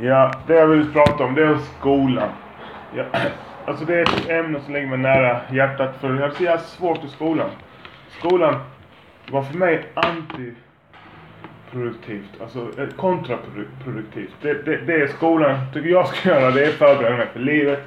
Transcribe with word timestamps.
Ja, 0.00 0.32
det 0.46 0.54
jag 0.54 0.66
vill 0.66 0.92
prata 0.92 1.24
om 1.24 1.34
det 1.34 1.44
är 1.44 1.58
skolan. 1.78 2.28
Ja, 2.96 3.04
alltså 3.64 3.84
det 3.84 3.94
är 3.94 4.02
ett 4.02 4.28
ämne 4.28 4.60
som 4.60 4.74
ligger 4.74 4.86
mig 4.86 4.98
nära 4.98 5.40
hjärtat 5.52 5.96
för 6.00 6.20
jag 6.20 6.32
ser 6.32 6.56
så 6.56 6.64
svårt 6.64 7.04
i 7.04 7.08
skolan. 7.08 7.50
Skolan 8.08 8.60
var 9.30 9.42
för 9.42 9.58
mig 9.58 9.86
antiproduktivt, 9.94 12.40
alltså 12.40 12.70
eh, 12.78 12.88
kontraproduktivt. 12.96 14.34
Det, 14.40 14.52
det, 14.52 14.76
det 14.76 14.94
är 14.94 15.06
skolan 15.06 15.58
tycker 15.74 15.88
jag 15.88 16.08
ska 16.08 16.28
göra, 16.34 16.50
det 16.50 16.64
är 16.64 16.70
förbereda 16.70 17.16
mig 17.16 17.26
för 17.32 17.40
livet. 17.40 17.82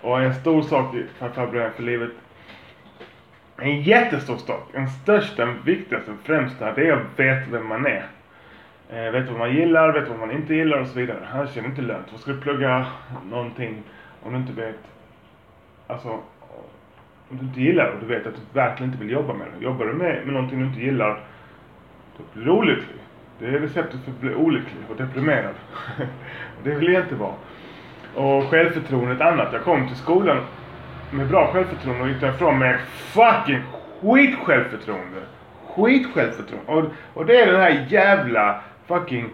Och 0.00 0.22
en 0.22 0.34
stor 0.34 0.62
sak 0.62 0.94
för 1.18 1.26
att 1.26 1.34
förbereda 1.34 1.64
mig 1.64 1.72
för 1.76 1.82
livet 1.82 2.10
en 3.62 3.82
jättestor 3.82 4.36
sak, 4.36 4.68
den 4.72 4.90
största, 4.90 5.54
viktigaste, 5.64 6.12
främsta, 6.24 6.72
det 6.72 6.88
är 6.88 6.92
att 6.92 7.20
veta 7.20 7.50
vem 7.50 7.66
man 7.66 7.86
är. 7.86 8.06
Eh, 8.92 9.10
vet 9.10 9.28
vad 9.28 9.38
man 9.38 9.54
gillar, 9.54 9.92
vet 9.92 10.08
vad 10.08 10.18
man 10.18 10.30
inte 10.30 10.54
gillar 10.54 10.78
och 10.78 10.86
så 10.86 10.98
vidare. 10.98 11.18
Här 11.32 11.46
känner 11.46 11.68
inte 11.68 11.82
lönt. 11.82 12.06
Vad 12.10 12.20
ska 12.20 12.32
du 12.32 12.40
plugga 12.40 12.86
någonting 13.30 13.82
om 14.22 14.32
du 14.32 14.38
inte 14.38 14.52
vet, 14.52 14.78
alltså, 15.86 16.08
om 17.28 17.38
du 17.38 17.44
inte 17.44 17.60
gillar 17.60 17.86
och 17.86 18.00
du 18.00 18.06
vet 18.06 18.26
att 18.26 18.34
du 18.34 18.40
verkligen 18.52 18.92
inte 18.92 19.04
vill 19.04 19.12
jobba 19.12 19.34
med 19.34 19.46
det. 19.46 19.64
Jobbar 19.64 19.86
du 19.86 19.92
med, 19.92 20.24
med 20.24 20.34
någonting 20.34 20.58
du 20.58 20.66
inte 20.66 20.80
gillar, 20.80 21.20
då 22.16 22.24
blir 22.32 22.44
du 22.44 22.50
olycklig. 22.50 22.96
Det 23.38 23.46
är 23.46 23.50
receptet 23.50 24.00
för 24.04 24.10
att 24.10 24.20
bli 24.20 24.34
olycklig 24.34 24.82
och 24.90 24.96
deprimerad. 24.96 25.54
det 26.64 26.74
vill 26.74 26.92
jag 26.92 27.02
inte 27.02 27.14
vara. 27.14 27.34
Och 28.14 28.44
självförtroendet 28.44 29.20
annat. 29.20 29.52
Jag 29.52 29.62
kom 29.62 29.88
till 29.88 29.96
skolan 29.96 30.38
med 31.10 31.28
bra 31.28 31.46
självförtroende 31.52 32.02
och 32.02 32.08
gick 32.08 32.20
därifrån 32.20 32.58
med 32.58 32.80
fucking 32.88 33.62
skit 34.00 34.38
självförtroende. 34.38 35.20
Skit 35.66 36.14
självförtroende. 36.14 36.72
Och, 36.72 36.84
och 37.14 37.26
det 37.26 37.40
är 37.40 37.52
den 37.52 37.60
här 37.60 37.86
jävla 37.88 38.60
fucking 38.92 39.30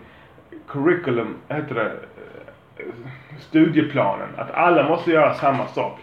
curriculum, 0.66 1.36
heter 1.48 1.74
det, 1.74 1.92
studieplanen. 3.38 4.28
Att 4.36 4.50
alla 4.50 4.88
måste 4.88 5.10
göra 5.10 5.34
samma 5.34 5.66
sak. 5.66 6.00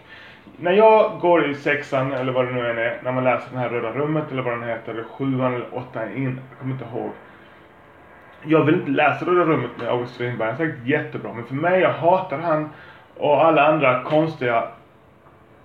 När 0.56 0.72
jag 0.72 1.20
går 1.20 1.50
i 1.50 1.54
sexan 1.54 2.12
eller 2.12 2.32
vad 2.32 2.46
det 2.46 2.52
nu 2.52 2.70
än 2.70 2.78
är, 2.78 3.00
när 3.02 3.12
man 3.12 3.24
läser 3.24 3.52
det 3.52 3.58
här 3.58 3.68
Röda 3.68 3.90
rummet 3.90 4.32
eller 4.32 4.42
vad 4.42 4.52
den 4.52 4.68
heter, 4.68 4.92
eller 4.92 5.04
sjuan 5.04 5.54
eller 5.54 5.74
åttan 5.74 6.16
in, 6.16 6.40
jag 6.50 6.58
kommer 6.58 6.72
inte 6.72 6.84
ihåg. 6.84 7.10
Jag 8.44 8.64
vill 8.64 8.74
inte 8.74 8.90
läsa 8.90 9.24
Röda 9.24 9.44
rummet 9.44 9.70
med 9.78 9.88
August 9.88 10.14
Strindberg, 10.14 10.52
han 10.52 10.60
är 10.60 10.66
säkert 10.66 10.86
jättebra. 10.86 11.32
Men 11.32 11.44
för 11.44 11.54
mig, 11.54 11.80
jag 11.80 11.92
hatar 11.92 12.38
han 12.38 12.70
och 13.16 13.44
alla 13.44 13.66
andra 13.66 14.02
konstiga 14.02 14.68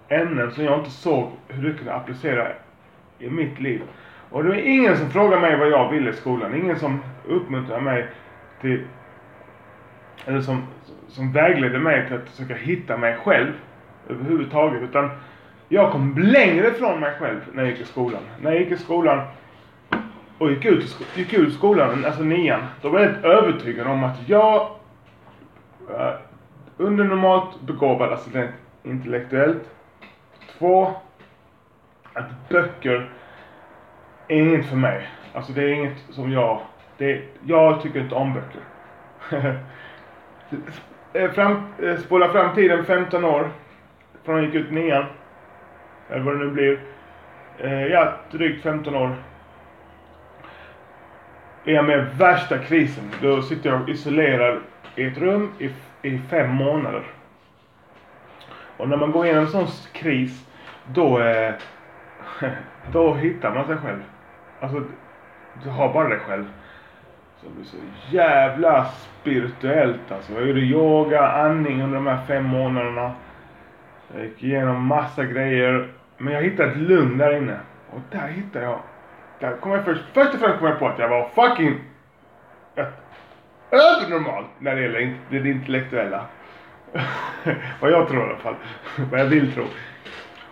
ämnen 0.08 0.52
som 0.52 0.64
jag 0.64 0.80
inte 0.80 0.92
såg 0.92 1.32
hur 1.48 1.70
det 1.70 1.78
kunde 1.78 1.94
applicera 1.94 2.48
i 3.20 3.30
mitt 3.30 3.60
liv. 3.60 3.82
Och 4.32 4.44
det 4.44 4.50
var 4.50 4.56
ingen 4.56 4.98
som 4.98 5.10
frågade 5.10 5.42
mig 5.42 5.58
vad 5.58 5.70
jag 5.70 5.90
ville 5.90 6.10
i 6.10 6.14
skolan. 6.14 6.56
Ingen 6.56 6.80
som 6.80 7.04
uppmuntrade 7.28 7.82
mig 7.82 8.08
till, 8.62 8.86
eller 10.26 10.42
som, 10.42 10.64
som 11.08 11.32
vägledde 11.32 11.80
mig 11.80 12.08
till 12.08 12.16
att 12.16 12.30
försöka 12.30 12.54
hitta 12.54 12.98
mig 12.98 13.16
själv 13.16 13.52
överhuvudtaget. 14.10 14.82
Utan 14.82 15.10
jag 15.70 15.92
kom 15.92 16.18
längre 16.18 16.68
ifrån 16.68 17.00
mig 17.00 17.14
själv 17.20 17.40
när 17.54 17.64
jag 17.64 17.72
gick 17.72 17.82
i 17.82 17.86
skolan. 17.86 18.22
När 18.42 18.52
jag 18.52 18.62
gick 18.62 18.72
i 18.72 18.78
skolan 18.78 19.22
och 20.38 20.52
gick 20.52 20.66
ut, 20.66 20.98
gick 21.16 21.34
ut 21.34 21.54
skolan, 21.54 22.06
alltså 22.06 22.24
nian, 22.24 22.62
då 22.82 22.90
var 22.90 23.00
jag 23.00 23.08
helt 23.08 23.26
övertygad 23.26 23.88
om 23.88 24.04
att 24.04 24.30
jag 24.30 24.70
uh, 25.90 26.14
under 26.78 27.04
normalt 27.04 27.62
begåvad, 27.62 28.12
alltså 28.12 28.30
intellektuellt. 28.84 29.70
Två, 30.58 30.92
att 32.14 32.50
böcker 32.50 33.10
är 34.32 34.42
inget 34.42 34.66
för 34.66 34.76
mig. 34.76 35.08
Alltså 35.34 35.54
det 35.54 35.64
är 35.64 35.74
inget 35.74 35.98
som 36.10 36.32
jag, 36.32 36.62
det, 36.98 37.22
jag 37.46 37.82
tycker 37.82 38.00
inte 38.00 38.16
om 38.16 38.34
böcker. 38.34 38.62
Eh, 41.14 41.32
fram, 41.32 41.64
eh, 41.84 41.98
spola 41.98 42.30
fram 42.30 42.56
tiden 42.56 42.86
15 42.86 43.26
år. 43.26 43.50
Från 44.24 44.36
jag 44.36 44.46
gick 44.46 44.56
ut 44.56 44.72
nian. 44.72 45.06
Eller 46.10 46.24
vad 46.24 46.34
det 46.34 46.46
nu 46.46 46.52
blir. 46.52 46.80
Eh, 47.58 47.86
ja, 47.86 48.14
drygt 48.32 48.64
15 48.64 48.96
år. 48.96 49.16
Är 51.66 51.74
jag 51.74 51.86
med 51.86 52.18
värsta 52.18 52.58
krisen. 52.58 53.04
Då 53.22 53.42
sitter 53.42 53.70
jag 53.70 53.90
isolerad 53.90 54.60
i 54.96 55.04
ett 55.04 55.18
rum 55.18 55.52
i, 55.60 55.70
i 56.02 56.18
fem 56.30 56.50
månader. 56.50 57.04
Och 58.78 58.90
när 58.90 58.98
man 58.98 59.12
går 59.12 59.26
igenom 59.26 59.44
en 59.44 59.50
sån 59.50 59.68
kris. 59.94 60.48
Då, 60.88 61.20
då 62.92 63.14
hittar 63.14 63.54
man 63.56 63.68
sig 63.68 63.78
själv. 63.78 64.02
Alltså, 64.62 64.84
du 65.64 65.70
har 65.70 65.94
bara 65.94 66.10
dig 66.10 66.20
själv. 66.20 66.46
Så 67.40 67.48
det 67.48 67.54
blir 67.56 67.66
så 67.66 67.78
jävla 68.10 68.86
spirituellt 68.86 70.12
alltså. 70.12 70.34
Jag 70.34 70.48
gjorde 70.48 70.60
yoga, 70.60 71.28
andning 71.28 71.82
under 71.82 71.96
de 71.96 72.08
här 72.08 72.26
fem 72.26 72.46
månaderna. 72.46 73.12
Jag 74.16 74.26
gick 74.26 74.44
igenom 74.44 74.86
massa 74.86 75.26
grejer. 75.26 75.88
Men 76.18 76.34
jag 76.34 76.42
hittade 76.42 76.72
ett 76.72 76.78
lugn 76.78 77.18
där 77.18 77.38
inne. 77.38 77.58
Och 77.90 78.00
där 78.12 78.28
hittade 78.28 78.66
jag. 78.66 78.80
Där 79.40 79.58
kom 79.58 79.72
jag 79.72 79.86
först, 79.86 80.04
först 80.14 80.34
och 80.34 80.40
främst 80.40 80.60
kom 80.60 80.68
jag 80.68 80.80
på 80.80 80.88
att 80.88 81.00
jag 81.00 81.10
var 81.10 81.30
fucking 81.30 81.80
övernormal 83.72 84.44
när 84.60 84.76
det 84.76 84.82
gäller 84.82 85.18
det 85.30 85.50
intellektuella. 85.50 86.26
Vad 87.82 87.92
jag 87.92 88.08
tror 88.08 88.22
i 88.22 88.30
alla 88.30 88.38
fall. 88.38 88.56
Vad 89.12 89.20
jag 89.20 89.26
vill 89.26 89.54
tro. 89.54 89.64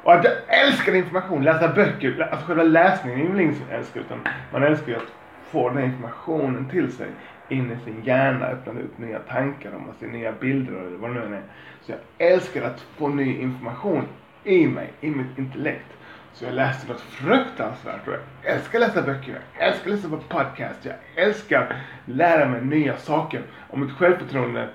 Och 0.09 0.15
att 0.15 0.23
jag 0.23 0.33
älskar 0.47 0.95
information, 0.95 1.43
läsa 1.43 1.67
böcker. 1.73 2.27
Alltså 2.31 2.47
själva 2.47 2.63
läsningen 2.63 3.19
är 3.19 3.23
ju 3.23 3.41
ingen 3.43 3.55
som 3.55 3.69
älskar 3.71 4.01
utan 4.01 4.19
man 4.51 4.63
älskar 4.63 4.87
ju 4.87 4.95
att 4.95 5.13
få 5.51 5.69
den 5.69 5.83
informationen 5.83 6.69
till 6.69 6.91
sig 6.91 7.07
in 7.49 7.71
i 7.71 7.85
sin 7.85 8.03
hjärna, 8.03 8.45
öppna 8.45 8.71
upp 8.71 8.97
nya 8.97 9.19
tankar 9.19 9.71
och 9.71 9.81
man 9.81 9.93
ser 9.99 10.07
nya 10.07 10.31
bilder 10.31 10.73
eller 10.73 10.97
vad 10.97 11.15
det 11.15 11.29
nu 11.29 11.35
är. 11.35 11.41
Så 11.81 11.91
jag 11.91 12.27
älskar 12.31 12.63
att 12.63 12.81
få 12.97 13.07
ny 13.07 13.41
information 13.41 14.03
i 14.43 14.67
mig, 14.67 14.93
i 15.01 15.09
mitt 15.09 15.37
intellekt. 15.37 15.87
Så 16.33 16.45
jag 16.45 16.53
läste 16.53 16.87
något 16.87 17.01
fruktansvärt 17.01 18.07
och 18.07 18.13
jag 18.13 18.55
älskar 18.55 18.79
läsa 18.79 19.01
böcker, 19.01 19.39
jag 19.57 19.67
älskar 19.67 19.91
läsa 19.91 20.09
på 20.09 20.17
podcast, 20.17 20.85
jag 20.85 20.95
älskar 21.15 21.81
lära 22.05 22.49
mig 22.49 22.65
nya 22.65 22.97
saker. 22.97 23.41
Och 23.69 23.79
mitt 23.79 23.91
självförtroende, 23.91 24.69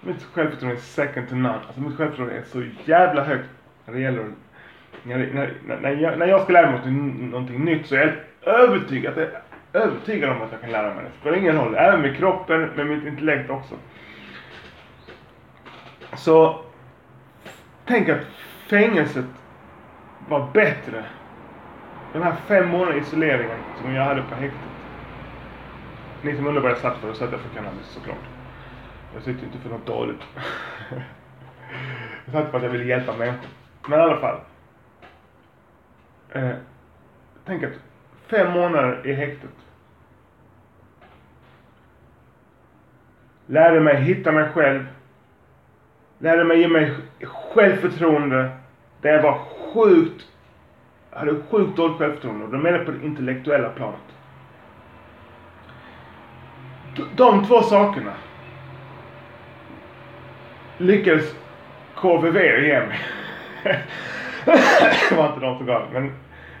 mitt 0.00 0.22
självförtroende 0.22 0.76
är 0.76 0.80
second 0.80 1.28
to 1.28 1.34
none. 1.34 1.60
Alltså 1.66 1.80
mitt 1.80 1.96
självförtroende 1.96 2.34
är 2.34 2.42
så 2.42 2.64
jävla 2.84 3.24
högt 3.24 3.48
när 3.86 3.94
det 3.94 4.00
gäller 4.00 4.26
när, 5.02 5.18
när, 5.18 5.78
när, 5.80 5.90
jag, 5.90 6.18
när 6.18 6.26
jag 6.26 6.42
ska 6.42 6.52
lära 6.52 6.70
mig 6.70 6.80
någonting, 6.80 7.30
någonting 7.30 7.64
nytt 7.64 7.86
så 7.86 7.94
är 7.94 8.22
jag 8.44 8.54
övertygad, 8.54 9.28
övertygad 9.72 10.30
om 10.30 10.42
att 10.42 10.52
jag 10.52 10.60
kan 10.60 10.70
lära 10.70 10.94
mig 10.94 11.04
det. 11.04 11.10
Det 11.10 11.20
spelar 11.20 11.36
ingen 11.36 11.56
roll. 11.56 11.74
Även 11.74 12.00
med 12.00 12.16
kroppen, 12.16 12.60
med 12.60 12.86
mitt 12.86 13.06
intellekt 13.06 13.50
också. 13.50 13.74
Så 16.16 16.64
tänk 17.86 18.08
att 18.08 18.24
fängelset 18.66 19.24
var 20.28 20.48
bättre. 20.52 21.04
Den 22.12 22.22
här 22.22 22.34
fem 22.46 22.68
månader 22.68 22.98
isoleringen 22.98 23.58
som 23.80 23.94
jag 23.94 24.04
hade 24.04 24.22
på 24.22 24.34
häktet. 24.34 24.60
Ni 26.22 26.36
som 26.36 26.46
undrar 26.46 26.62
vad 26.62 26.70
jag 26.70 26.78
satt 26.78 26.98
för, 26.98 27.08
då 27.08 27.14
satt 27.14 27.32
jag 27.32 27.40
för 27.40 27.54
cannabis 27.54 27.86
såklart. 27.86 28.24
Jag 29.14 29.22
sitter 29.22 29.44
inte 29.46 29.58
för 29.58 29.70
något 29.70 29.86
dåligt. 29.86 30.20
jag 32.24 32.32
satt 32.32 32.50
för 32.50 32.56
att 32.58 32.64
jag 32.64 32.70
ville 32.70 32.84
hjälpa 32.84 33.16
människor. 33.16 33.48
Men 33.88 33.98
i 33.98 34.02
alla 34.02 34.20
fall. 34.20 34.36
Eh, 36.34 36.50
tänk 37.46 37.62
att 37.62 37.72
fem 38.26 38.52
månader 38.52 39.06
i 39.06 39.12
häktet. 39.12 39.50
Lärde 43.46 43.80
mig 43.80 43.96
hitta 43.96 44.32
mig 44.32 44.48
själv. 44.48 44.86
Lärde 46.18 46.44
mig 46.44 46.60
ge 46.60 46.68
mig 46.68 46.94
självförtroende. 47.22 48.50
Där 49.00 49.12
jag 49.12 49.22
var 49.22 49.38
sjukt, 49.74 50.26
jag 51.10 51.18
hade 51.18 51.34
sjukt 51.50 51.76
dåligt 51.76 51.98
självförtroende. 51.98 52.44
Och 52.44 52.52
då 52.52 52.58
menar 52.58 52.78
jag 52.78 52.86
på 52.86 52.92
det 52.92 53.06
intellektuella 53.06 53.68
planet. 53.68 54.00
De 57.16 57.46
två 57.46 57.62
sakerna 57.62 58.12
lyckades 60.78 61.34
KVV 61.94 62.36
ge 62.36 62.80
mig. 62.80 63.00
det 64.44 65.14
var 65.16 65.26
inte 65.26 65.40
de 65.40 65.58
som 65.58 65.66
gav 65.66 65.88
men 65.92 66.12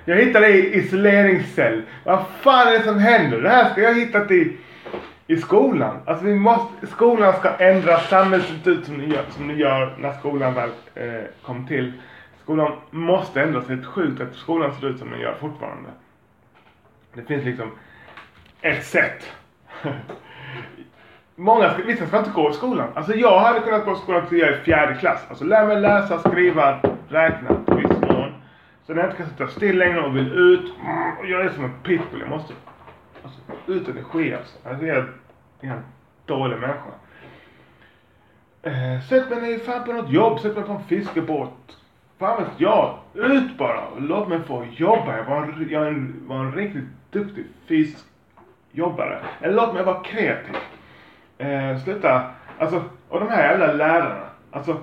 jag 0.04 0.16
hittade 0.16 0.48
i 0.48 0.78
isoleringscell. 0.78 1.82
Vad 2.04 2.24
fan 2.40 2.68
är 2.68 2.72
det 2.72 2.84
som 2.84 2.98
händer? 2.98 3.40
Det 3.40 3.48
här 3.48 3.70
ska 3.70 3.80
jag 3.80 3.94
hittat 3.94 4.30
i, 4.30 4.56
i 5.26 5.36
skolan. 5.36 5.98
Alltså 6.06 6.24
vi 6.24 6.34
måste, 6.34 6.86
skolan 6.86 7.32
ska 7.32 7.48
ändra 7.48 7.98
samhällsstruktur 7.98 8.82
som 8.82 8.96
ni 8.96 9.14
gör, 9.14 9.24
som 9.30 9.48
ni 9.48 9.54
gör 9.54 9.96
när 9.98 10.12
skolan 10.12 10.54
väl 10.54 10.70
eh, 10.94 11.24
kom 11.42 11.66
till. 11.66 11.92
Skolan 12.42 12.72
måste 12.90 13.42
ändras. 13.42 13.66
Det 13.66 13.72
är 13.72 13.82
sjukt 13.82 14.20
att 14.20 14.34
skolan 14.34 14.74
ser 14.74 14.86
ut 14.86 14.98
som 14.98 15.10
den 15.10 15.20
gör 15.20 15.34
fortfarande. 15.40 15.90
Det 17.14 17.22
finns 17.22 17.44
liksom 17.44 17.70
ett 18.60 18.84
sätt. 18.84 19.32
Många, 21.36 21.70
vissa 21.86 22.06
ska 22.06 22.18
inte 22.18 22.30
gå 22.30 22.50
i 22.50 22.52
skolan. 22.52 22.88
Alltså 22.94 23.14
jag 23.14 23.40
hade 23.40 23.60
kunnat 23.60 23.84
gå 23.84 23.92
i 23.92 23.96
skolan 23.96 24.26
till 24.26 24.38
jag 24.38 24.48
är 24.48 24.60
i 24.60 24.64
fjärde 24.64 24.94
klass. 24.94 25.20
Alltså 25.28 25.44
lär 25.44 25.66
mig 25.66 25.80
läsa, 25.80 26.18
skriva, 26.18 26.78
räkna. 27.08 27.50
Så 28.92 28.96
när 28.96 29.02
jag 29.02 29.10
inte 29.10 29.22
kan 29.22 29.30
sitta 29.30 29.48
still 29.48 29.78
längre 29.78 30.00
och 30.00 30.16
vill 30.16 30.32
ut. 30.32 30.72
Och 31.18 31.26
jag 31.26 31.44
är 31.44 31.50
som 31.50 31.64
en 31.64 31.74
pitbull. 31.82 32.20
Jag 32.20 32.28
måste 32.28 32.54
alltså, 33.22 33.40
ut 33.66 33.88
energi 33.88 34.34
alltså. 34.34 34.68
alltså 34.68 34.86
jag 34.86 34.96
är 34.96 35.08
en 35.60 35.82
dålig 36.26 36.58
människa. 36.58 36.90
Eh, 38.62 39.02
sätt 39.08 39.30
mig 39.30 39.40
ner 39.40 39.58
fan 39.58 39.84
på 39.84 39.92
något 39.92 40.10
jobb, 40.10 40.40
sätt 40.40 40.56
mig 40.56 40.64
på 40.64 40.72
en 40.72 40.84
fiskebåt. 40.84 41.78
Fan 42.18 42.42
vet 42.42 42.52
jag. 42.56 42.98
Ut 43.14 43.58
bara 43.58 43.86
och 43.86 44.02
låt 44.02 44.28
mig 44.28 44.40
få 44.42 44.66
jobba. 44.72 45.16
Jag 45.16 45.24
var 45.24 45.42
en, 45.42 45.68
jag 45.70 45.88
en, 45.88 46.22
var 46.26 46.36
en 46.36 46.52
riktigt 46.52 46.88
duktig 47.10 47.44
fiskjobbare. 47.66 49.20
Eller 49.40 49.54
låt 49.54 49.74
mig 49.74 49.84
vara 49.84 50.02
kreativ. 50.02 50.56
Eh, 51.38 51.78
sluta. 51.84 52.30
Alltså, 52.58 52.84
och 53.08 53.20
de 53.20 53.28
här 53.28 53.50
jävla 53.50 53.72
lärarna. 53.72 54.26
Alltså, 54.50 54.80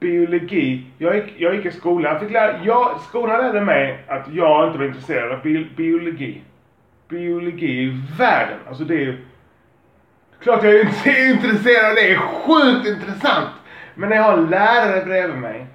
biologi. 0.00 0.86
Jag 0.98 1.16
gick, 1.16 1.34
jag 1.38 1.54
gick 1.54 1.66
i 1.66 1.70
skolan. 1.70 2.12
Jag 2.12 2.20
fick 2.20 2.30
lära, 2.30 2.64
jag, 2.64 3.00
skolan 3.00 3.38
lärde 3.38 3.60
mig 3.60 4.04
att 4.08 4.28
jag 4.32 4.66
inte 4.66 4.78
var 4.78 4.86
intresserad 4.86 5.32
av 5.32 5.42
bi, 5.42 5.66
biologi. 5.76 6.42
Biologi 7.08 7.66
i 7.66 8.02
världen. 8.18 8.58
Alltså 8.68 8.84
det 8.84 8.94
är 8.94 8.98
ju 8.98 9.18
Klart 10.42 10.62
jag 10.64 10.74
är 10.74 10.84
intresserad, 11.30 11.96
det 11.96 12.12
är 12.12 12.16
sjukt 12.16 12.88
intressant. 12.88 13.50
Men 13.94 14.08
när 14.08 14.16
jag 14.16 14.22
har 14.22 14.38
en 14.38 14.46
lärare 14.46 15.04
bredvid 15.04 15.36
mig 15.36 15.66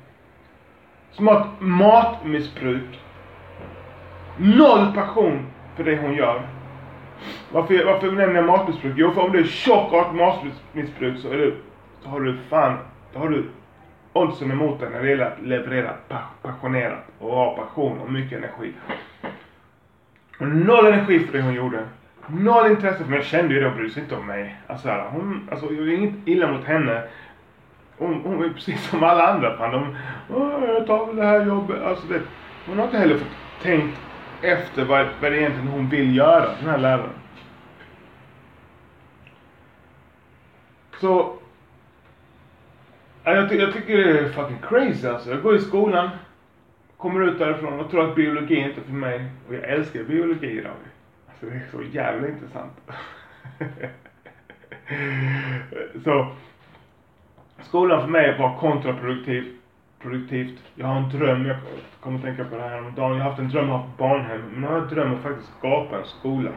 som 1.12 1.28
har 1.28 1.40
ett 1.40 1.48
matmissbruk. 1.60 3.00
Noll 4.38 4.94
passion 4.96 5.46
för 5.76 5.84
det 5.84 5.98
hon 5.98 6.16
gör. 6.16 6.42
Varför, 7.52 7.86
varför 7.86 8.12
nämner 8.12 8.36
jag 8.36 8.46
matmissbruk? 8.46 8.94
Jo, 8.98 9.12
för 9.12 9.22
om 9.22 9.32
du 9.32 9.40
är 9.40 9.44
tjock 9.44 9.94
och 9.94 10.00
har 10.00 10.10
ett 10.10 10.16
matmissbruk 10.16 11.20
så, 11.20 11.30
är 11.30 11.38
du, 11.38 11.56
så 12.04 12.10
har 12.10 12.20
du 12.20 12.38
fan, 12.50 12.78
då 13.14 13.20
har 13.20 13.30
du 13.30 13.50
oddsen 14.16 14.52
emot 14.52 14.80
dig 14.80 14.90
när 14.90 15.02
det 15.02 15.10
gäller 15.10 15.26
att 15.26 15.42
leverera 15.42 15.94
passionerat 16.42 17.04
och 17.20 17.32
ha 17.32 17.56
passion 17.56 18.00
och 18.00 18.12
mycket 18.12 18.38
energi. 18.38 18.74
Och 20.40 20.48
noll 20.48 20.86
energi 20.86 21.20
för 21.20 21.38
det 21.38 21.44
hon 21.44 21.54
gjorde. 21.54 21.86
Noll 22.28 22.72
intresse 22.72 23.04
för 23.04 23.10
mig. 23.10 23.20
Jag 23.20 23.26
kände 23.26 23.54
ju 23.54 23.60
det, 23.60 23.68
hon 23.68 23.76
brydde 23.76 23.94
sig 23.94 24.04
inte 24.04 24.16
om 24.16 24.28
mig. 24.28 24.56
Alltså, 24.68 24.90
hon, 25.12 25.50
alltså 25.52 25.66
jag 25.66 25.88
är 25.88 25.94
inget 25.94 26.14
illa 26.26 26.52
mot 26.52 26.66
henne. 26.66 27.04
Hon, 27.98 28.22
hon 28.24 28.44
är 28.44 28.50
precis 28.50 28.90
som 28.90 29.04
alla 29.04 29.34
andra. 29.34 29.58
Fan, 29.58 29.72
de, 29.72 29.96
jag 30.68 30.88
tar 30.88 31.06
väl 31.06 31.16
det 31.16 31.26
här 31.26 31.46
jobbet. 31.46 31.82
Alltså, 31.84 32.08
det, 32.08 32.22
hon 32.68 32.78
har 32.78 32.86
inte 32.86 32.98
heller 32.98 33.18
fått 33.18 33.62
tänkt 33.62 33.98
efter 34.42 34.86
vad, 34.86 35.08
vad 35.22 35.32
det 35.32 35.38
egentligen 35.38 35.68
hon 35.68 35.90
vill 35.90 36.16
göra, 36.16 36.50
den 36.60 36.70
här 36.70 36.78
läraren. 36.78 37.10
Så, 41.02 41.34
jag, 43.34 43.50
ty 43.50 43.56
jag 43.56 43.74
tycker 43.74 43.98
det 43.98 44.20
är 44.20 44.30
fucking 44.30 44.60
crazy 44.70 45.08
alltså. 45.08 45.30
Jag 45.30 45.42
går 45.42 45.56
i 45.56 45.60
skolan, 45.60 46.10
kommer 46.98 47.22
ut 47.22 47.40
därifrån 47.40 47.80
och 47.80 47.92
tror 47.92 48.10
att 48.10 48.16
biologi 48.16 48.56
inte 48.56 48.82
är 48.82 48.86
för 48.86 48.94
mig. 48.94 49.26
Och 49.48 49.54
jag 49.54 49.64
älskar 49.64 50.04
biologi 50.04 50.52
idag. 50.52 50.74
Alltså 51.30 51.46
det 51.46 51.56
är 51.56 51.66
så 51.72 51.84
jävla 51.92 52.28
intressant. 52.28 52.74
så 56.04 56.28
skolan 57.62 58.02
för 58.02 58.08
mig 58.08 58.38
var 58.40 58.60
kontraproduktiv. 58.60 59.52
Produktivt. 60.00 60.60
Jag 60.76 60.88
har 60.88 60.96
en 60.96 61.10
dröm, 61.10 61.46
jag 61.46 61.58
kommer 62.00 62.18
att 62.18 62.24
tänka 62.24 62.44
på 62.44 62.56
det 62.56 62.62
här 62.62 62.78
om 62.78 62.96
dagen. 62.96 63.18
Jag 63.18 63.24
har 63.24 63.30
haft 63.30 63.40
en 63.40 63.50
dröm 63.50 63.70
om 63.70 63.76
att 63.76 63.82
ha 63.82 63.90
barnhem. 63.98 64.42
Men 64.52 64.62
nu 64.62 64.68
har 64.68 64.74
jag 64.74 64.84
en 64.84 64.90
dröm 64.90 65.12
om 65.12 65.18
att 65.18 65.24
faktiskt 65.24 65.54
skapa 65.58 65.98
en 65.98 66.06
skola. 66.06 66.52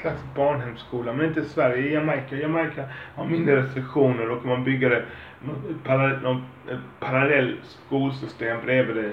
Slags 0.00 0.20
barnhemsskola. 0.34 1.12
Men 1.12 1.26
inte 1.26 1.40
i 1.40 1.44
Sverige, 1.44 1.88
i 1.88 1.94
Jamaica. 1.94 2.36
Jamaica 2.36 2.84
har 3.14 3.26
mindre 3.26 3.62
restriktioner. 3.62 4.26
Då 4.26 4.36
kan 4.36 4.48
man 4.48 4.64
bygga 4.64 4.88
det, 4.88 4.98
ett 4.98 5.84
parallell, 5.84 6.22
något, 6.22 6.42
ett 6.66 6.72
eh, 6.72 6.78
parallell 7.00 7.56
skolsystem 7.64 8.58
bredvid 8.64 8.96
det, 8.96 9.12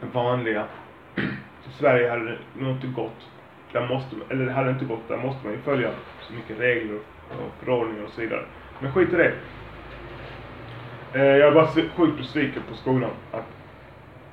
det 0.00 0.06
vanliga. 0.12 0.64
I 1.68 1.70
Sverige 1.78 2.10
hade 2.10 2.24
det 2.24 2.38
nog 2.54 2.70
inte 2.70 2.86
gått 2.86 3.28
där 3.72 3.88
måste, 3.88 4.16
eller 4.28 4.46
det 4.46 4.52
hade 4.52 4.70
inte 4.70 4.84
gått, 4.84 5.08
där 5.08 5.16
måste 5.16 5.46
man 5.46 5.52
ju 5.52 5.60
följa 5.60 5.90
så 6.20 6.32
mycket 6.32 6.60
regler 6.60 6.94
och 7.30 7.64
förordningar 7.64 8.04
och 8.04 8.10
så 8.10 8.20
vidare. 8.20 8.44
Men 8.80 8.92
skit 8.92 9.12
i 9.12 9.16
det. 9.16 9.32
Eh, 11.12 11.22
jag 11.22 11.48
är 11.48 11.52
bara 11.52 11.66
sjukt 11.66 12.18
besviken 12.18 12.62
på 12.68 12.74
skolan. 12.74 13.10
Att, 13.32 13.44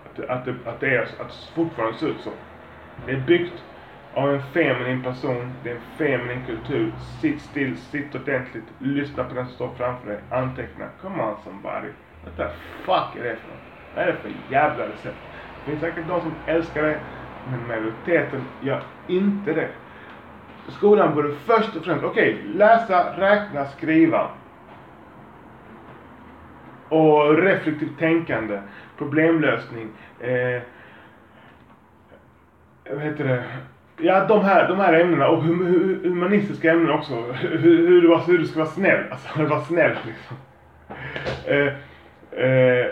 att, 0.05 0.29
att, 0.29 0.45
det, 0.45 0.55
att 0.65 0.79
det 0.79 0.95
är 0.95 1.01
att 1.01 1.17
det 1.17 1.55
fortfarande 1.55 1.97
ser 1.97 2.07
ut 2.07 2.21
så. 2.23 2.29
Det 3.05 3.11
är 3.11 3.19
byggt 3.19 3.63
av 4.15 4.33
en 4.33 4.41
feminin 4.41 5.03
person, 5.03 5.51
det 5.63 5.69
är 5.69 5.75
en 5.75 5.81
feminin 5.97 6.45
kultur. 6.45 6.93
Sitt 7.21 7.41
still, 7.41 7.77
sitt 7.77 8.15
ordentligt, 8.15 8.63
lyssna 8.79 9.23
på 9.23 9.35
den 9.35 9.45
som 9.45 9.55
står 9.55 9.69
framför 9.77 10.07
dig, 10.07 10.19
anteckna. 10.31 10.85
Come 11.01 11.23
on 11.23 11.35
somebody. 11.43 11.89
What 12.23 12.37
the 12.37 12.47
fuck 12.85 13.15
är 13.15 13.23
det 13.23 13.35
för 13.35 13.47
något? 13.47 13.65
Vad 13.95 14.03
är 14.03 14.07
det 14.07 14.17
för 14.17 14.31
jävla 14.49 14.85
recept? 14.85 15.17
Det 15.65 15.71
finns 15.71 15.81
säkert 15.81 16.07
de 16.07 16.21
som 16.21 16.33
älskar 16.47 16.83
det, 16.83 16.99
men 17.51 17.67
majoriteten 17.67 18.41
gör 18.61 18.83
inte 19.07 19.53
det. 19.53 19.69
Skolan 20.67 21.15
borde 21.15 21.35
först 21.35 21.75
och 21.75 21.85
främst, 21.85 22.03
okej, 22.03 22.33
okay, 22.33 22.53
läsa, 22.53 23.19
räkna, 23.19 23.65
skriva. 23.65 24.29
Och 26.89 27.37
reflektivt 27.37 27.99
tänkande, 27.99 28.61
problemlösning, 28.97 29.89
eh, 30.19 30.61
vad 32.89 33.01
heter 33.01 33.23
det? 33.23 33.43
Ja, 33.97 34.25
de 34.25 34.45
här, 34.45 34.67
de 34.67 34.79
här 34.79 34.93
ämnena 34.93 35.27
och 35.27 35.43
hum, 35.43 35.99
humanistiska 36.03 36.71
ämnen 36.71 36.91
också. 36.91 37.13
Hur, 37.31 37.57
hur, 37.57 38.01
du, 38.01 38.17
hur 38.17 38.37
du 38.37 38.45
ska 38.45 38.59
vara 38.59 38.69
snäll. 38.69 39.03
Alltså, 39.11 39.43
vara 39.45 39.61
snäll 39.61 39.95
liksom. 40.05 40.37
Eh, 41.45 41.73
eh, 42.45 42.87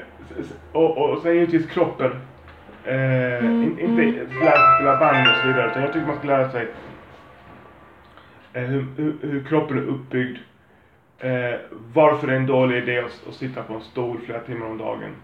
och, 0.72 0.98
och 0.98 1.22
sen 1.22 1.34
givetvis 1.34 1.72
kroppen. 1.72 2.12
Eh, 2.86 3.46
mm, 3.46 3.80
inte 3.80 3.84
mm. 3.84 4.16
lära 4.16 4.56
sig 4.56 4.76
spela 4.76 4.98
band 4.98 5.28
och 5.28 5.36
så 5.42 5.48
vidare. 5.48 5.72
Utan 5.72 5.82
jag 5.82 5.94
tycker 5.94 6.08
man 6.08 6.18
ska 6.18 6.28
lära 6.28 6.50
sig 6.50 6.68
eh, 8.54 8.64
hur, 8.64 8.86
hur, 8.98 9.16
hur, 9.22 9.44
kroppen 9.44 9.78
är 9.78 9.82
uppbyggd. 9.82 10.38
Eh, 11.20 11.60
varför 11.94 12.28
det 12.28 12.34
är 12.34 12.38
en 12.38 12.46
dålig 12.46 12.78
idé 12.78 13.00
att, 13.00 13.28
att, 13.28 13.34
sitta 13.34 13.64
på 13.64 13.74
en 13.74 13.82
stol 13.82 14.20
flera 14.26 14.40
timmar 14.40 14.66
om 14.66 14.78
dagen. 14.78 15.16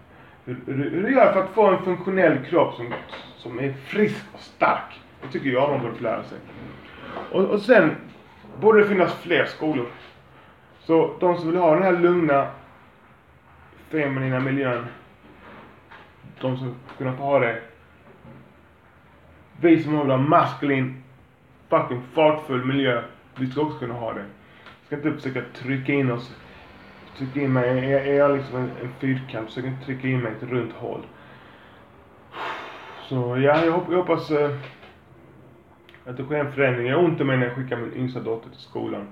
Hur, 0.44 0.56
hur, 0.66 0.90
hur 0.90 1.02
du 1.02 1.14
gör 1.14 1.32
för 1.32 1.40
att 1.42 1.50
få 1.50 1.66
en 1.66 1.82
funktionell 1.82 2.38
kropp 2.38 2.74
som, 2.74 2.94
som 3.36 3.58
är 3.58 3.72
frisk 3.72 4.24
och 4.32 4.40
stark. 4.40 4.99
Det 5.22 5.28
tycker 5.28 5.50
jag 5.50 5.70
de 5.70 5.80
borde 5.80 5.94
få 5.94 6.02
lära 6.02 6.24
sig. 6.24 6.38
Och, 7.32 7.44
och 7.44 7.60
sen 7.60 7.96
borde 8.60 8.80
det 8.80 8.88
finnas 8.88 9.14
fler 9.14 9.44
skolor. 9.44 9.86
Så 10.80 11.16
de 11.20 11.36
som 11.36 11.50
vill 11.50 11.60
ha 11.60 11.74
den 11.74 11.82
här 11.82 11.98
lugna 11.98 12.46
feminina 13.90 14.40
miljön 14.40 14.86
de 16.40 16.56
som 16.56 16.74
kunna 16.98 17.16
få 17.16 17.22
ha 17.22 17.38
det. 17.38 17.62
Vi 19.60 19.82
som 19.82 19.98
vill 19.98 20.10
ha 20.10 20.16
maskulin, 20.16 21.02
fucking 21.68 22.02
fartfull 22.14 22.64
miljö, 22.64 23.02
vi 23.36 23.46
ska 23.46 23.60
också 23.60 23.78
kunna 23.78 23.94
ha 23.94 24.12
det. 24.12 24.24
Vi 24.80 24.86
ska 24.86 24.96
inte 24.96 25.12
försöka 25.12 25.42
trycka 25.54 25.92
in 25.92 26.10
oss, 26.10 26.36
trycka 27.18 27.40
in 27.40 27.52
mig, 27.52 27.92
är, 27.92 28.00
är 28.00 28.14
jag 28.14 28.36
liksom 28.36 28.56
en, 28.56 28.70
en 28.82 28.92
fyrkant, 28.98 29.48
försöka 29.48 29.68
inte 29.68 29.84
trycka 29.84 30.08
in 30.08 30.20
mig 30.20 30.32
i 30.32 30.44
ett 30.44 30.50
runt 30.50 30.72
hål. 30.72 31.00
Så 33.08 33.38
ja, 33.38 33.64
jag, 33.64 33.72
hoppas, 33.72 33.90
jag 33.90 33.98
hoppas 33.98 34.30
eh, 34.30 34.50
att 36.06 36.16
det 36.16 36.24
sker 36.24 36.36
en 36.36 36.52
förändring. 36.52 36.86
Jag 36.86 36.96
har 36.96 37.04
ont 37.04 37.20
i 37.20 37.24
mig 37.24 37.36
när 37.36 37.46
jag 37.46 37.56
skickar 37.56 37.76
min 37.76 37.94
yngsta 37.96 38.20
dotter 38.20 38.50
till 38.50 38.60
skolan. 38.60 39.08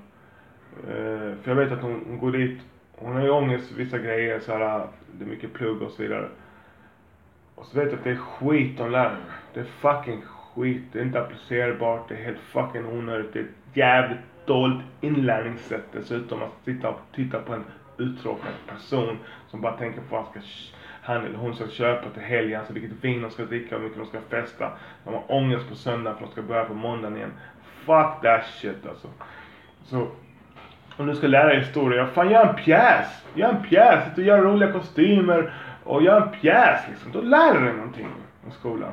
Uh, 0.88 1.34
för 1.42 1.50
jag 1.50 1.54
vet 1.54 1.72
att 1.72 1.82
hon, 1.82 2.04
hon 2.08 2.18
går 2.18 2.32
dit, 2.32 2.60
hon 2.96 3.12
har 3.12 3.22
ju 3.22 3.30
ångest 3.30 3.68
för 3.68 3.74
vissa 3.74 3.98
grejer, 3.98 4.40
så 4.40 4.52
här, 4.52 4.86
det 5.12 5.24
är 5.24 5.28
mycket 5.28 5.52
plugg 5.52 5.82
och 5.82 5.90
så 5.90 6.02
vidare. 6.02 6.28
Och 7.54 7.66
så 7.66 7.78
vet 7.78 7.86
jag 7.86 7.98
att 7.98 8.04
det 8.04 8.10
är 8.10 8.16
skit 8.16 8.78
de 8.78 8.90
lär 8.90 9.10
mig. 9.10 9.22
Det 9.54 9.60
är 9.60 9.64
fucking 9.64 10.22
skit. 10.22 10.82
Det 10.92 10.98
är 10.98 11.02
inte 11.02 11.20
applicerbart. 11.20 12.08
Det 12.08 12.14
är 12.14 12.24
helt 12.24 12.38
fucking 12.38 12.86
onödigt. 12.86 13.32
Det 13.32 13.38
är 13.38 13.44
ett 13.44 13.76
jävligt 13.76 14.18
dåligt 14.46 14.82
inlärningssätt 15.00 15.84
dessutom. 15.92 16.42
Att 16.42 16.64
sitta 16.64 16.88
och 16.88 17.00
titta 17.14 17.38
på 17.38 17.54
en 17.54 17.64
uttråkad 17.98 18.52
person 18.66 19.18
som 19.48 19.60
bara 19.60 19.76
tänker 19.76 20.00
på 20.00 20.06
vad 20.16 20.24
han 20.24 20.30
ska 20.30 20.40
han 21.08 21.24
eller 21.24 21.38
hon 21.38 21.54
ska 21.54 21.68
köpa 21.68 22.10
till 22.10 22.22
helgen, 22.22 22.58
alltså 22.58 22.72
vilket 22.72 23.04
vin 23.04 23.22
de 23.22 23.30
ska 23.30 23.44
dricka, 23.44 23.76
hur 23.76 23.82
mycket 23.82 23.98
de 23.98 24.06
ska 24.06 24.20
festa. 24.20 24.70
De 25.04 25.14
har 25.14 25.22
ångest 25.28 25.68
på 25.68 25.74
söndag 25.74 26.14
för 26.14 26.20
de 26.24 26.32
ska 26.32 26.42
börja 26.42 26.64
på 26.64 26.74
måndagen 26.74 27.16
igen. 27.16 27.32
Fuck 27.86 28.22
that 28.22 28.46
shit 28.46 28.86
alltså. 28.88 29.08
Så 29.84 30.08
om 30.96 31.06
du 31.06 31.14
ska 31.14 31.26
lära 31.26 31.46
dig 31.46 31.58
historia, 31.58 32.06
fan 32.06 32.30
gör 32.30 32.46
en 32.46 32.54
pjäs! 32.54 33.24
Gör 33.34 33.48
en 33.48 33.62
pjäs! 33.62 34.04
Sitt 34.04 34.18
och 34.18 34.24
gör 34.24 34.42
roliga 34.42 34.72
kostymer 34.72 35.54
och 35.84 36.02
gör 36.02 36.20
en 36.20 36.28
pjäs 36.28 36.80
liksom. 36.88 37.12
Då 37.12 37.20
lär 37.20 37.54
du 37.54 37.64
dig 37.64 37.74
någonting 37.74 38.08
om 38.44 38.50
skolan. 38.50 38.92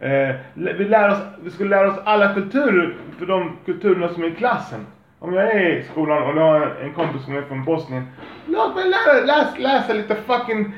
Eh, 0.00 0.36
vi, 0.54 0.84
lär 0.84 1.08
oss, 1.08 1.18
vi 1.42 1.50
ska 1.50 1.64
lära 1.64 1.88
oss 1.88 2.00
alla 2.04 2.34
kulturer 2.34 2.94
för 3.18 3.26
de 3.26 3.56
kulturerna 3.64 4.08
som 4.08 4.22
är 4.22 4.28
i 4.28 4.34
klassen. 4.34 4.86
Om 5.18 5.34
jag 5.34 5.50
är 5.50 5.68
i 5.68 5.82
skolan 5.82 6.22
och 6.22 6.36
jag 6.36 6.42
har 6.42 6.76
en 6.82 6.94
kompis 6.94 7.24
som 7.24 7.36
är 7.36 7.42
från 7.42 7.64
Bosnien. 7.64 8.06
Låt 8.46 8.74
mig 8.74 8.84
lära, 8.84 9.24
läs, 9.24 9.58
läsa 9.58 9.92
lite 9.92 10.14
fucking 10.14 10.74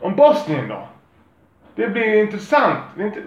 om 0.00 0.16
Bosnien 0.16 0.68
då. 0.68 0.88
Det 1.74 1.88
blir 1.88 2.22
intressant. 2.22 2.78
Det 2.96 3.02
inte, 3.02 3.22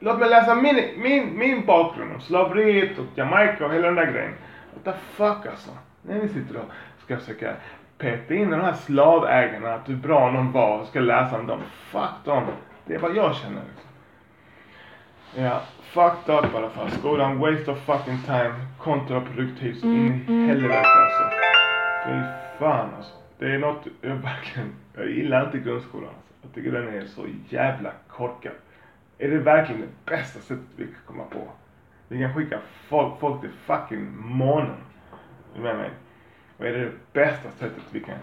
låt 0.00 0.18
mig 0.18 0.28
läsa 0.28 0.54
min, 0.54 0.82
min, 0.96 1.38
min 1.38 1.66
bakgrund 1.66 2.14
om 2.14 2.20
slaveriet 2.20 2.98
och 2.98 3.04
Jamaica 3.14 3.66
och 3.66 3.72
hela 3.72 3.86
den 3.86 3.96
där 3.96 4.12
grejen. 4.12 4.34
What 4.74 4.84
the 4.84 5.00
fuck 5.14 5.46
alltså. 5.46 5.70
När 6.02 6.20
vi 6.20 6.28
sitter 6.28 6.56
och 6.56 6.64
ska 7.04 7.16
försöka 7.16 7.52
peta 7.98 8.34
in 8.34 8.50
de 8.50 8.60
här 8.60 8.72
slavägarna, 8.72 9.74
att 9.74 9.88
hur 9.88 9.96
bra 9.96 10.30
någon 10.30 10.52
var 10.52 10.78
och 10.78 10.86
ska 10.86 11.00
läsa 11.00 11.38
om 11.38 11.46
dem. 11.46 11.60
Fuck 11.90 12.24
dem. 12.24 12.42
Det 12.86 12.94
är 12.94 12.98
vad 12.98 13.16
jag 13.16 13.34
känner 13.34 13.62
liksom. 13.72 13.90
Ja, 15.36 15.60
fucked 15.82 16.34
up 16.34 16.54
i 16.54 16.56
alla 16.56 16.70
fall. 16.70 16.90
Skolan, 16.90 17.38
waste 17.38 17.70
of 17.70 17.78
fucking 17.78 18.18
time. 18.26 18.54
Kontraproduktivt 18.78 19.80
så 19.80 19.86
in 19.86 20.24
i 20.28 20.46
helvete 20.46 20.78
alltså. 20.78 21.22
Fy 22.06 22.20
fan 22.58 22.88
alltså. 22.96 23.23
Det 23.38 23.54
är 23.54 23.58
något, 23.58 23.86
jag 24.00 24.14
verkligen, 24.14 24.74
jag 24.96 25.10
gillar 25.10 25.44
inte 25.44 25.58
grundskolan. 25.58 26.08
Alltså. 26.08 26.34
Jag 26.42 26.54
tycker 26.54 26.72
den 26.72 26.94
är 26.94 27.06
så 27.06 27.26
jävla 27.48 27.90
korkad. 28.08 28.52
Är 29.18 29.28
det 29.28 29.38
verkligen 29.38 29.80
det 29.80 30.10
bästa 30.10 30.40
sättet 30.40 30.66
vi 30.76 30.84
kan 30.84 30.94
komma 31.06 31.24
på? 31.24 31.48
Vi 32.08 32.18
kan 32.18 32.34
skicka 32.34 32.58
folk, 32.88 33.20
folk 33.20 33.40
till 33.40 33.50
fucking 33.66 34.16
månen. 34.16 34.76
Är 35.54 35.56
du 35.56 35.62
med 35.62 35.76
mig? 35.76 35.90
Och 36.58 36.66
är 36.66 36.72
det 36.72 36.84
det 36.84 36.92
bästa 37.12 37.50
sättet 37.50 37.82
vi 37.90 38.00
kan, 38.00 38.14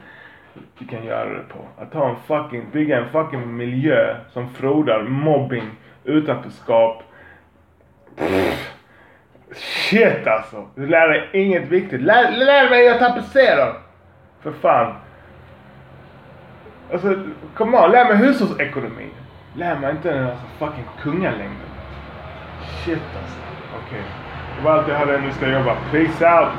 vi 0.77 0.85
kan 0.85 1.05
göra 1.05 1.33
det 1.33 1.43
på? 1.43 1.65
Att 1.77 1.91
ta 1.91 2.09
en 2.09 2.15
fucking, 2.15 2.65
bygga 2.71 2.99
en 2.99 3.09
fucking 3.09 3.55
miljö 3.57 4.17
som 4.29 4.49
frodar 4.49 5.03
mobbing, 5.03 5.71
utanförskap. 6.03 7.03
Pff. 8.15 8.71
Shit 9.55 10.27
alltså. 10.27 10.67
Du 10.75 10.87
lär 10.87 11.07
dig 11.07 11.29
inget 11.33 11.67
viktigt. 11.67 12.01
Lär, 12.01 12.31
lär 12.31 12.69
mig 12.69 12.89
att 12.89 12.99
tapetsera. 12.99 13.75
För 14.43 14.51
fan. 14.51 14.95
Alltså, 16.91 17.15
kom 17.55 17.75
on, 17.75 17.91
lär 17.91 18.05
mig 18.05 18.17
hushållsekonomi. 18.17 19.09
Lär 19.55 19.79
mig 19.79 19.91
inte 19.91 20.13
den 20.13 20.23
alltså, 20.23 20.45
fucking 20.59 20.85
kungalängden. 21.01 21.71
Shit 22.85 22.99
alltså. 23.21 23.37
Okej. 23.75 23.99
Okay. 23.99 24.01
Det 24.57 24.63
var 24.63 24.71
allt 24.71 24.87
jag 24.87 24.95
hade. 24.95 25.21
Nu 25.21 25.31
ska 25.31 25.47
jag 25.47 25.59
jobba. 25.59 25.75
Peace 25.91 26.39
out. 26.39 26.49